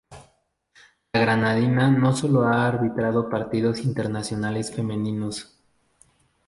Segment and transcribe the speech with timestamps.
[1.13, 5.55] La granadina no sólo ha arbitrado partidos internacionales femeninos.